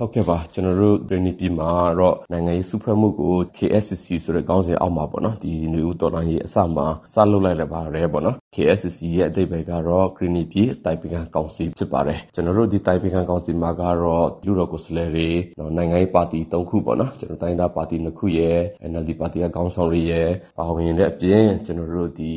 [0.00, 18.58] ဟုတ်ကဲ့ပါကျွန်တော်တို့ပြည်နေပြည်မှာတော့နိုင်ငံရေးစုဖွဲ့မှုကို KSCC ဆိုတဲ့ခေါင်းစဉ်အောက်မှာပေါ့နော်ဒီနေဦးတော်လိုင်းရေးအစမှာစလုပ်လိုက်ရပါတယ်ပေါ့နော် KSCC ရဲ့အတိတ်ပဲကတော့ Green ပြည်တိုင်ပင်ခံကောင်စီဖြစ်ပါတယ်ကျွန်တော်တို့ဒီတိုင်ပင်ခံကောင်စီမှာကတော့လူတော်ကိုယ်စားလှယ်တွေနော်နိုင်ငံရေးပါတီ၃ခုပေါ့နော်ကျွန်တော်တိုင်းသားပါတီ၂ခုရဲ့
[18.90, 22.32] NLD ပါတီကခေါင်းဆောင်တွေရဲ့ပါဝင်တဲ့အပြင်ကျွန်တော်တို့ဒီ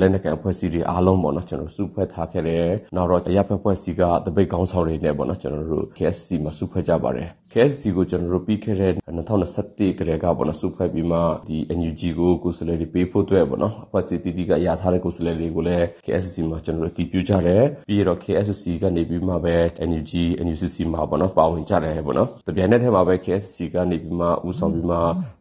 [0.00, 19.56] လက်နက်ကန်အဖွဲ့အစည်းတွေအားလုံးပေါ့နော်ကျွန်တော်စုဖွဲ့ထားခဲ့တယ်နောက်တော့ရဖက်ဖွဲ့စည်းကတပိတ်ခေါင်းဆောင်တွေနဲ့ပေါ့နော်ကျွန်တော်တို့ KSCC မှာစုဖွဲ့ကြပါတယ် KSC ကိုကျွန်တော်တို့ပြီးခဲ့တဲ့2021ကတည်းကပေါ့နော်စုဖွဲ့ပြီးမှဒီ NUG ကိုကိုယ်စားလှယ်တွေပေးဖို့အတွက်ပေါ့နော်အဖွဲ့အစည်းတည်တည်ကရထားတဲ့ကိုယ်စားလှယ်တွေကိုလည်း KSC မှာကျွန်တော်တို့အတည်ပြုကြတယ်ပြီးတော့ KSC ကနေပြီးမှပဲ
[19.88, 20.12] NUG
[20.46, 24.98] NUCC မှာပေါ့နော်ပါဝင်ကြတယ်ပေါ့နော်တပြိုင်နက်တည်းမှာပဲ KSC ကနေပြီးမှဦးဆောင်ပြီးမှ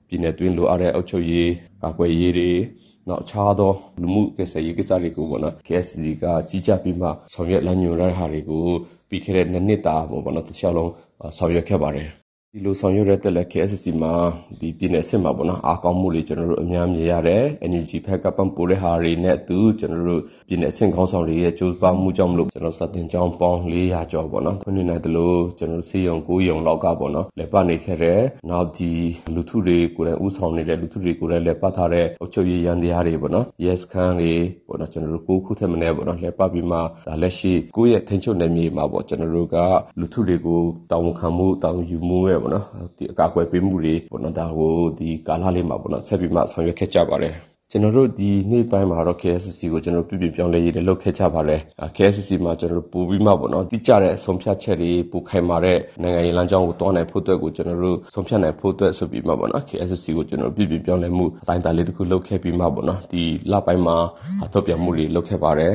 [0.08, 1.52] ပြည်내တွင်းလိုအပ်တဲ့အုပ်ချုပ်ရေး
[1.84, 2.52] ကာကွယ်ရေးတွေ
[3.10, 8.68] နောက်အခြားသောလူမှုကိစ္စရေးကိစ္စတွေကိုပေါ့နော် KSC ကကြီးကြပ်ပြီးမှဆောင်ရွက်လမ်းညွှန်ရတဲ့ဟာတွေကို
[9.10, 10.92] ပြီးခဲ့တဲ့နှစ်နှစ်တာပေါ့နော်တစ်ခြားလုံး
[11.38, 12.10] ဆောင်ရွက်ခဲ့ပါတယ်
[12.58, 14.14] ဒီလိုဆောင်ရွက်ရတဲ့လက် KSC မှာ
[14.60, 28.92] ဒီပြည်နယ်စစ်မှာပေါ့နော်အားကောင်းမှုတွေကျွန်တော်တို့အများမြင်ရတယ် NUG ဖက်ကပံ့ပိုးတဲ့ဟာတွေနဲ့အတူကျွန်တော်တို့ပြည်နယ်စစ်ခေါင်းဆောင်တွေရဲ့ကြိုးပမ်းမှုကြောင့်မလို့ကျွန်တော်စတင်ကြောင်းပေါင်း400ကျော်ပေါ့နော်ခွင့်နေတယ်လို့ကျွန်တော်စေယုံ9ယုံလောက်ကပေါ့နော်လက်ပတ်နေခဲ့တဲ့နောက်ဒီ
[29.36, 34.34] လူထုတွေကိုယ်တိုင်ဥဆောင်နေတဲ့လူထုတွေကိုယ်တိုင်လက်ပတ်ထားတဲ့အုပ်ချုပ်ရေးရန်တရားတွေပေါ့နော် yes ခန်းတွေ
[34.68, 39.58] ပေါ့နော်ကျွန်တော်တို့9ခုထက်မနည်းပေါ့နော်လက်ပတ်ပြီးမှဒါလက်ရှိကိုယ့်ရဲ့ထိန်းချုပ်နယ်မြေမှာပေါ့ကျွန်တော်တို့က
[40.00, 42.66] လူထုတွေကိုတောင်းခံမှုတောင်းယူမှုရဲ့ပေါ့နော်
[42.98, 47.36] ဒီအကာအကွယ်ပေးမှုတွေပေါ့နော်ဒါကိုဒီကာလလေးမှာပေါ့နော်ဆက်ပြီးမှဆောင်ရွက်ခဲ့ကြပါတယ်
[47.72, 51.58] ကျွန်တော်တို့ဒီနေ့ပိုင်းမှာတော့ KSCC ကိုကျွန်တော်ပြည်ပြပြောင်းလဲရေးလည်းလုပ်ခဲ့ကြပါလဲ
[51.96, 63.96] KSCC မှာကျွန်တော်တို့ပို့ပြီးမှပေါ့နော်တိကျတဲ့အဆုံးဖြတ်ချက်တွေပို့ခိုင်မာတဲ့နိုင်ငံရေးလမ်းကြောင်းကိုတွန်းနိုင်ဖို့အတွက်ကိုကျွန်တော်တို့ဆုံးဖြတ်နိုင်ဖို့အတွက်ဆိုပြီးမှပေါ့နော် KSCC ကိုကျွန်တော်ပြည်ပြပြောင်းလဲမှုအတိုင်းအတာလေးတစ်ခုလုပ်ခဲ့ပြီးမှပေါ့နော်ဒီလပိုင်းမှာ
[64.54, 65.74] ထုတ်ပြန်မှုတွေလုပ်ခဲ့ပါတယ်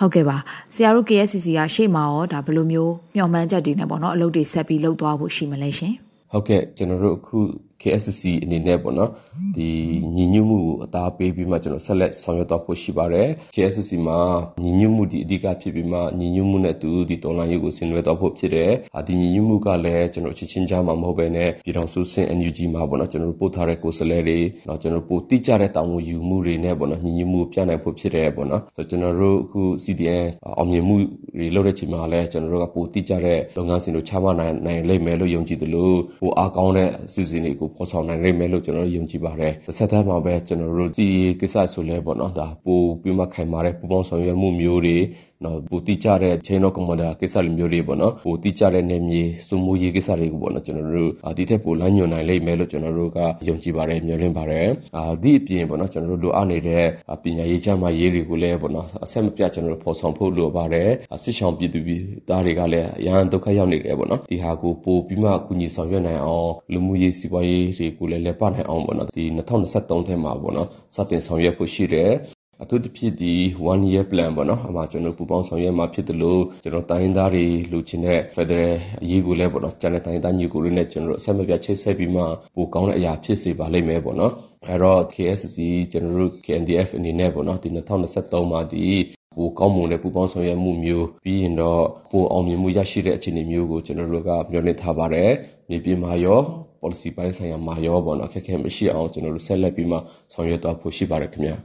[0.00, 0.36] ဟုတ်ကဲ့ပါ
[0.74, 5.94] ဆရာတို့ KSCC ကရှေ့မှာရောဒါဘယ်လိုမျိုးမျှော်မှန်းချက်တွေနဲ့ပေါ့နော်အလုပ်တွေဆက်ပြီးလုပ်သွားဖို့ရှိမလဲရှင်
[6.32, 7.38] ဟုတ်ကဲ့ကျွန်တော်တို့အခု
[7.84, 9.10] KSC အနေနဲ့ပေါ့နော်
[9.56, 9.70] ဒီ
[10.16, 14.18] ညီညွတ်မှုကိုအသားပေးပြီးမှကျွန်တော်ဆက်လက်ဆောင်ရွက်တော့ဖို့ရှိပါတယ် KSC မှာ
[14.62, 18.70] ညီညွတ်မှုဒီအဓိကဖြစ်ပြီးမှညီညွတ်မှုနဲ့တူဒီတော်လိုင်းရေးကိုဆင်နွှဲတော့ဖို့ဖြစ်တယ်
[19.06, 30.24] ဒီညီညွတ်မှုကလည်းကျွန်တော်ချစ်ချင်းကြားမှာမဟုတ်ဘဲနဲ့ပြည်တော်စုစင် NUG မှာပေါ့နော်ကျွန်တော်ပို့ထားတဲ့ကိုယ်စားလှယ်တွေတော့ကျွန်တော်ပို့တိကျတဲ့တာဝန်ယူမှုတွေနဲ့ပေါ့နော်ညီညွတ်မှုပြနိုင်ဖို့ဖြစ်တယ်ပေါ့နော်ဆိုတော့ကျွန်တော်တို့အခု CDN
[30.58, 30.96] အောင်မြင်မှု
[31.36, 41.08] တွေလုပ်တဲ့ချိန်မှာလည်းကျွန်တော်တို့ကပိုတိကျတဲ့လုပ်ငန်းစဉ်တွေချမှတ်နိုင်နိုင်လိမ့်မယ်လို့ယုံကြည်တယ်လို့ဟိုအားကောင်းတဲ့အစီအစဉ်တွေကိုဖော်ဆောင်နိုင်လိမ့်မယ်လို့ကျွန်တော်တို့ယုံကြည်ပါတယ်တစ်ဆက်တည်းမှာပဲကျွန်တော်တို့ဒီ
[41.40, 44.96] ကိစ္စဆိုလဲပေါ့နော်ဒါပိုပြီးမှခိုင်မာတဲ့ပူပေါင်းဆောင်ရွက်မှုမျိုးတွေ
[45.44, 56.84] နော်ပိုတိကျတဲ့ chain of commander ကိစ္စလိုမျိုးတွေပေါ့နော်ပိုတိကျတဲ့နေမြေစုမှုရေးကိစ္စတွေကိုပေါ့နော်ကျွန်တော်တို့ဒီထက်ပိုလမ်းညွှန်နိုင်လိမ့်မယ်လို့ကျွန်တော်တို့ကယုံကြည်ပါတယ်မျှော်လင့်ပါတယ်အာဒီအပြင်ပေါ့နော်ကျွန်တော်တို့လိုအပ်နေတဲ့
[57.22, 60.90] ပညာရေးချမ်းမာရေးတွေကိုလည်းပေါ့နော်အဆက်မပြတ်ကျွန်တော်တို့ဖော်ဆောင်ဖို့လိုပါတယ်
[61.24, 69.24] စစ်ဆောင်ပြည်သူပြည်သားတွေကလည်းအရန်ဒုက္ခရောက်နေတယ်ပေါ့နော်ဒီဟာကိုပိုပြီးမှကူညီဆောင်ရွက်နိုင်အောင်လူမှုရေးစီးပွားရေးတွေကိုလည်းလက်ပနိုင်အောင်ပေါ့နော်ဒီ
[69.66, 72.10] 2023ထဲမှာပေါ့နော်စတင်ဆောင်ရွက်ဖို့ရှိတယ်
[72.62, 73.32] အထူးသဖြင့်ဒီ
[73.64, 82.22] 1 year plan ပေါ့နော်အမှကျွန်တော်ပူပေါင်းဆောင်ရွက်မှာဖြစ်တယ်လို့ကျွန်တော်တိုင်းသားတွေလူချင်းတဲ့ Federal အရေးကိုလည်းပေါ့နော်ကျန်တဲ့တိုင်းသားညီကိုတွေနဲ့ကျွန်တော်အဆက်မပြတ်ချိတ်ဆက်ပြီးမှ
[82.56, 84.32] ပိုကောင်းတဲ့အရာဖြစ်စေပါလိမ့်မယ်ပေါ့နော်
[84.66, 85.58] အဲ့တော့ KSC
[85.92, 87.68] ကျွန်တော်တို့ KNDF အနေနဲ့ပေါ့နော်ဒီ
[88.10, 88.86] 2023မှာဒီ
[89.36, 95.30] ပိုကောင်းမွန်တဲ့ပူပေါင်းဆောင်ရွက်မှုမျိုးပြီးရင်တော့ပိုအောင်မြင်မှုရရှိတဲ့အခြေအနေမျိုးကိုကျွန်တော်တို့ကမျှော်လင့်ထားပါတယ်
[95.68, 96.40] မြေပြင်မှာရော
[96.80, 99.98] policy ပိုင်းဆိုင်ရာမှာရောပေါ့နော်ခက်ခဲမရှိအောင်ကျွန်တော်တို့ဆက်လက်ပြီးမှ
[100.32, 101.56] ဆောင်ရွက်သွားဖို့ရှိပါတယ်ခင်ဗျာ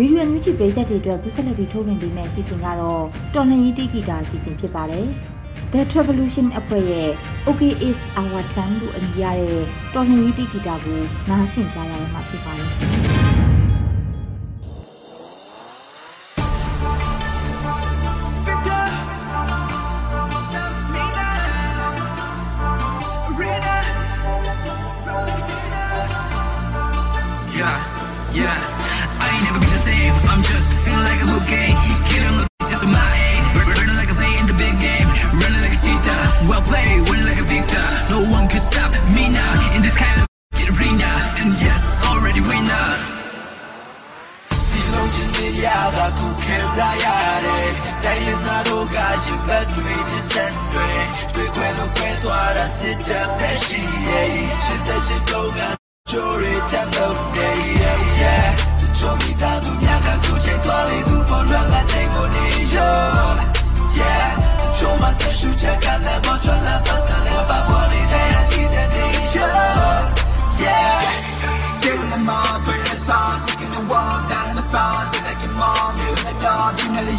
[0.00, 5.06] ဗီဒီယိုအမျိုးကြီးပရိသတ်တွေအတွက်ကူးဆက်လက်ပြီးထုတ်လွှင့်ပေးမယ့်အစီအစဉ်ကတော့တော်လှန်ရေးတိဂီတာအစီအစဉ်ဖြစ်ပါတယ်။
[5.72, 7.10] The Revolution အဖွဲ့ရဲ့
[7.48, 9.62] Okay is our time လို့အမည်ရတဲ့
[9.94, 12.92] တော်လှန်ရေးတိဂီတာကိုနားဆင်ကြရမှာဖြစ်ပါလိမ့်ရှင်။။
[46.78, 48.68] ဗီဒီယိုအန်ယူဂျီ
[57.36, 58.07] ပရိ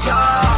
[0.01, 0.48] time.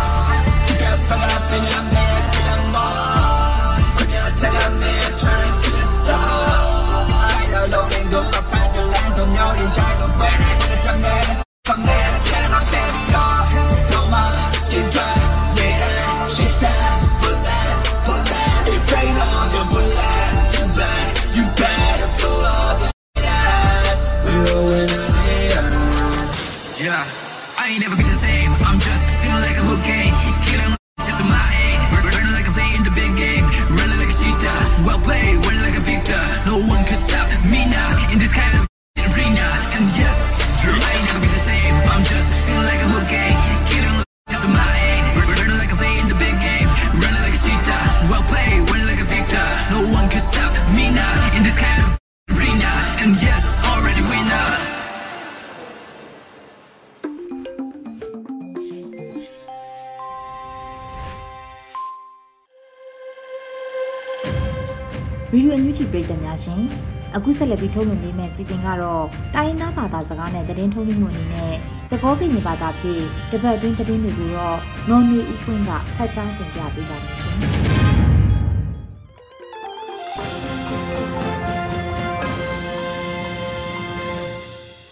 [66.08, 66.60] သတ်များရှင်
[67.15, 71.53] အခုဆက်လက်ပြီးထုတ်လွှင့်ပေးမယ့်စီစဉ်ကတော့တိုင်းရင်းသားဘာသာစကားနဲ့သတင်းထုတ်လွှင့်မှုအနေနဲ့
[71.89, 74.57] စကောကရင်ဘာသာဖြင့်တပတ်တွင်းသတင်းတွေကိုတော့
[74.89, 77.35] နော်နေဦးခွင်းကဖတ်ကြားတင်ပြပေးပါမယ်ရှင်။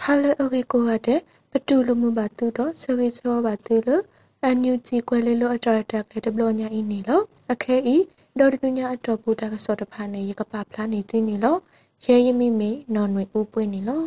[0.04, 4.02] Hello okay ကိုဟာတဲ့ပတူလူမှုပါတူတော့ဆိုရီဆိုပါတူလို့
[4.44, 7.96] အန်ယူဂျီကွဲလေးလို့အတော်တက်ကလေးတဘလို့ညာအင်းနေလို့အခဲဤ
[8.38, 11.60] ဒေါ်ဒနညာအတော်ပူတာကစောတဖာနေရကပဖလားနေသိနေလို့
[12.04, 14.06] ရဲရမိမေနော်နွေဦးပွင့်နေလို့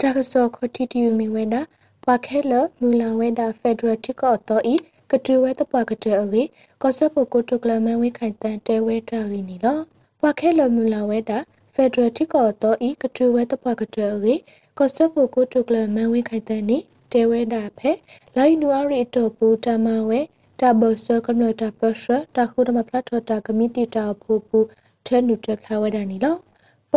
[0.00, 1.60] တာကစောခတိတီမီဝဲတာ
[2.04, 4.74] ပခဲလမူလာဝဲတာဖက်ဒရယ်တစ်ကောတော့ဤ
[5.10, 6.42] ကတူဝဲတပွားကတဲ့အေ
[6.82, 9.82] ကောဆပ်ပိုကိုတုကလမန်ဝဲခိုင်တန်တဲဝဲတာရင်းနေလို့
[10.22, 11.38] ပခဲလမူလာဝဲတာ
[11.74, 14.34] ဖက်ဒရယ်တစ်ကောတော့ဤကတူဝဲတပွားကတဲ့အေ
[14.78, 17.90] ကောဆပ်ပိုကိုတုကလမန်ဝဲခိုင်တန်နေတဲတဲဝဲတာဖဲ
[18.36, 20.20] လိုင်းနူအရီတော့ပူတမဝဲ
[20.60, 22.04] တာဘဆကနတာပစ
[22.36, 24.58] တာခုဒမပလတ်ထတာကမီတီတာဖူပူ
[25.06, 26.38] ထဲနူတဖလာဝဲတာနီလောပ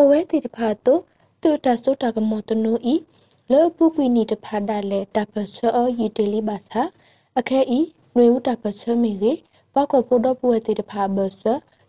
[0.09, 1.01] ဝဲတီတဖာတော့
[1.41, 2.95] တူတာဆိုတာကမောတနူဤ
[3.51, 6.81] လောပူပီနီတဖာဒါလေတာပဆောယီတလီဘာသာ
[7.39, 7.79] အခဲဤ
[8.15, 9.33] နွေဦးတာပဆောမီရေ
[9.73, 11.43] ပောက်ကိုပိုတော့ပဝဲတီတဖာဘဆ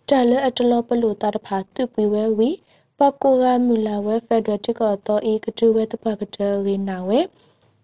[0.09, 2.51] တာလအတလောပလိုတာတဖာသူပီဝဲဝီ
[2.99, 7.20] ပကိုကမူလာဝဲဖက်ဒရယ်တစ်ကတော့ဤကတူဝဲတပကတရီနာဝဲ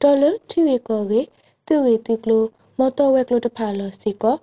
[0.01, 1.21] တော်လတီရီကိုရေ
[1.67, 2.45] သူရီတီကလို
[2.79, 4.37] မော်တော်ဝဲကလိုတဖာလောစီကော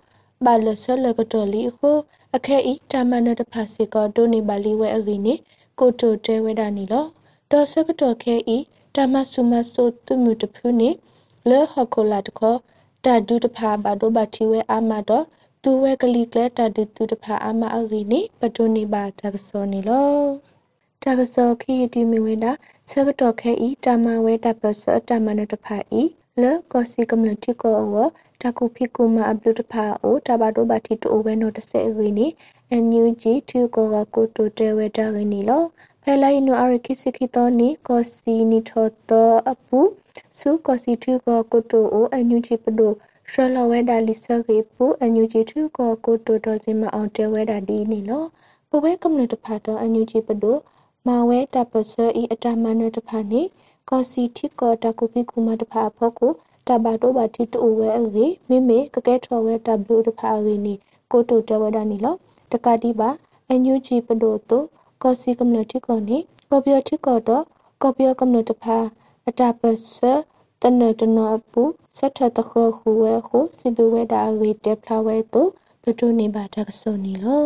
[0.45, 1.97] ဘာလဆလကတော်လီကို
[2.35, 5.35] အခဲဤတာမနတဖာစီကောဒိုနေပါလီဝဲအဂီနေ
[5.79, 7.05] ကိုတိုတဲဝဲတာနီလော
[7.51, 8.57] တော်ဆကတော်ခဲဤ
[8.95, 10.89] တာမဆုမဆုသူမှုတဖူးနေ
[11.49, 12.55] လေဟခိုလာတခော
[13.05, 15.25] တာဒူတဖာဘာဒိုဘာတီဝဲအာမတော့
[15.63, 20.13] သူဝဲကလီကလက်တာဒူသူတဖာအာမအဂီနေပတိုနေပါတကစောနေလော
[21.03, 22.51] တကစောခိတီမီဝဲတာ
[22.89, 26.01] ဆကတော်ခဲဤတာမဝဲတာပစတာမနတဖာဤ
[26.41, 27.95] လေကောစီကမ္လတီကိုဝ
[28.43, 32.27] တကူဖိကူမအဘလူတဖာအိုတဘာဒိုဘာတီတိုဝဲနိုတဆေရီနီ
[32.71, 35.63] အန်ယူဂျီတူကိုကကိုတိုတဲဝဲတာရင်းနီလော
[36.03, 39.79] ဖဲလိုက်နူအရခိစခိတောနီကောစီနီထောတောအပူ
[40.39, 42.91] စုကောစီတူကိုကိုတိုအိုအန်ယူဂျီပဒို
[43.31, 48.23] ရှလဝဲဒါလီဆဂေပူအန်ယူဂျီတူကိုကိုတိုတော်စင်မအောင်တဲဝဲတာဒီနီလော
[48.69, 50.57] ပဝဲကမ္လတဖာတော့အန်ယူဂျီပဒို
[51.07, 53.41] မဝဲတပဆဤအတမနတဖာနီ
[53.89, 56.33] ကောစီတီကောတကူပိကူမတဖာဖို့ကို
[56.67, 59.53] တဘာတိုဘာတီတူဝဲအေမိမေကကဲထော်ဝဲ
[59.95, 60.73] W တဖာအေနီ
[61.11, 62.15] ကိုတိုတဝဲဒါနီလော
[62.51, 63.09] တကတိပါ
[63.47, 64.63] အန်ယူဂျီပဒိုတို
[65.01, 66.17] ကောစီကမ္လတိကောနီ
[66.49, 67.43] ကောပြောတိကောတော့
[67.81, 68.77] ကောပြောကမ္လတဖာ
[69.27, 69.61] အတပ
[69.93, 69.97] စ
[70.61, 71.19] တနတန
[71.51, 71.63] ပူ
[71.97, 75.47] စထတခခုဝဲခုစီဘဝဲဒါအေတက်ဖလာဝဲတို
[75.81, 77.43] ပတူနေပါတကဆောနီလော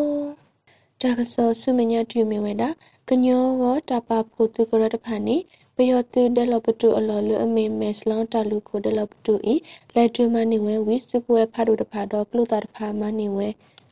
[1.01, 2.69] တကဆောဆုမညာတူမီဝဲတာ
[3.07, 5.35] ကညောဝတပါဖို့သူကရတဖာနီ
[5.79, 9.55] ပယောတူဒလပတူအလော်လအမေမဲစလောင်းတလူကိုဒလပတူဤ
[9.95, 13.47] လက်တူမနေဝဲဝီစုကွဲဖာဒုတဖာတော့ကလုတာတဖာမနေဝဲ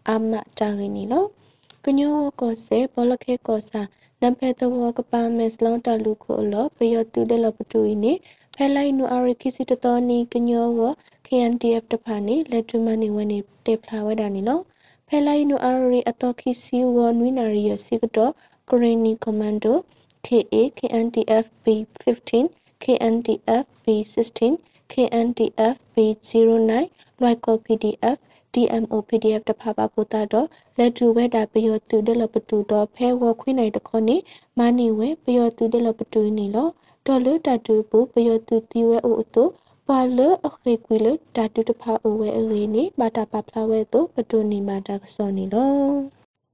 [0.08, 1.26] အာမတာရင်းနီလော
[1.86, 3.82] ကညောဝကောစေဘောလခေကောစာ
[4.22, 8.14] နံဖဲတော့ကပါမဲစလောင်းတလူကိုအလော်ပယောတူဒလပတူဤနေ
[8.56, 10.82] ဖဲလိုက်နူအရခိစီတတော်နီကညောဝ
[11.28, 14.60] KNDF တဖာနေလက်တူမနေဝဲနေတေဖလာဝဲတာနီလော
[15.08, 18.32] ဖဲလိုက်နူအရအတော်ခိစီဝနွိနာရီယစီကတော့
[18.70, 19.78] ဂရင်းနီကွန်မန်ဒို
[20.26, 22.32] KA KNDF B15
[22.84, 24.40] KNDF B16
[24.92, 26.72] KNDF B09
[27.22, 28.18] လွိုက်ကော PDF
[28.54, 34.18] DMO PDF တဖာပါပိုတာတော့လက်တူဝဲတာပယောတူဒလပတူတော့ဖဲဝခွိနိုင်တခေါနေ
[34.58, 36.68] မနီဝဲပယောတူဒလပတူနေလော
[37.06, 39.44] တော်လတတူပူပယောတူတီဝဲအိုအတူ
[39.88, 45.72] ပါလအခရေကွေလတတူတဖာအိုဝဲအေနေဘာတာပါဖလာဝဲတော့ပတူနေမှာတာကစောနေလော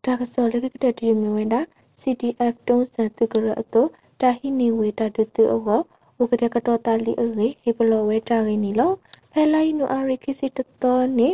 [0.05, 1.61] တာကစောလကတတူမြဝဲတာ
[1.99, 3.81] CTF တုံးစံသူကရအတု
[4.21, 5.81] တာဟိနီဝေတာတူတူအော
[6.21, 7.27] ဥကရကတော့တာလီအေ
[7.61, 8.93] ဟေပလောဝဲတာရင်းနီလော
[9.31, 11.29] ဖဲလိုက်နူအရိခိစီတတော်နေ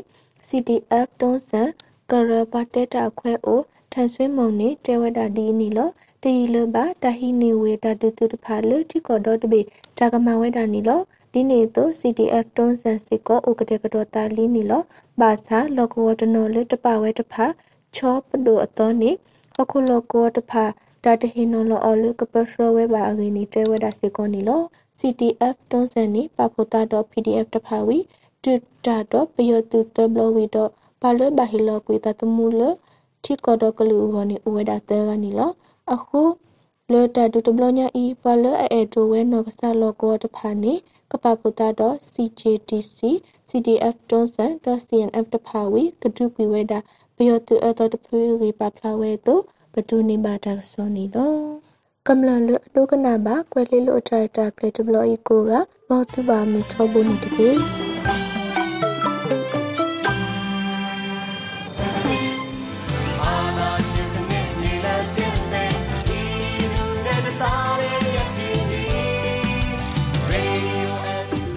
[0.47, 1.61] CTF တုံးစံ
[2.11, 3.61] ကရပါတက်တာခွဲအို
[3.93, 5.89] ထန်ဆွေးမုံနေတဲဝတာဒီနီလော
[6.23, 9.61] တီလဘတာဟိနီဝေတာတူတူတဖာလတိကောဒတ်ဘေ
[9.97, 11.01] တာကမဝဲတာနီလော
[11.33, 14.83] ဒီနေတော့ CTF တုံးစံစစ်ကောဥကရကတော့တာလီနီလော
[15.19, 17.45] ဘာသာလောကဝတနောလတပဝဲတဖာ
[17.95, 19.11] ချောပဒိုအတော်နေ
[19.61, 20.63] အခုလောကောတဖာ
[21.03, 24.61] တာတဟိနောလောအလုကပစရဝဲပါအဂိနီတဲဝဲတာစေကောနီလော
[24.99, 27.97] CTF တွန်းစန်နီပဖိုတာ .pdf တဖာဝီ
[28.43, 28.53] တူ
[28.85, 32.61] တာတော့ပယောတူတဘလဝီတော့ပါလဘဟီလောကွေတာတမူလ
[33.23, 35.51] ထိကောတော့ကလူဟောနီဥဝဲတာတဲကနီလော
[35.93, 36.21] အခု
[36.91, 40.73] လောတာတူတဘလညာဤပါလအဲတိုဝဲနောကဆာလောကောတဖာနီ
[41.11, 42.99] ကပပူတာတော့ CJTC
[43.49, 44.51] CDF တွန်းစန်
[44.87, 46.79] .cnf တဖာဝီကဒုပီဝဲတာ
[47.19, 49.41] ပယောတူအတော်တဖူရီပါဖလာဝဲတော့
[49.73, 51.39] ဘဒူနေပါတာစောနီတော့
[52.07, 55.51] ကမ္လလအတုကနာပါကွယ်လေးလိုထရတာကလေတဘလီကိုက
[55.89, 57.49] မောတူပါမီထောဘူးနေတကေ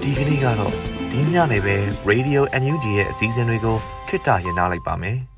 [0.03, 0.73] ဒီကနေ့ကတော့
[1.11, 1.77] ဒီညနေပဲ
[2.11, 3.77] Radio NUG ရဲ့အစည်းအဝေးကို
[4.09, 5.19] ခਿੱတရရလိုက်ပါမယ်။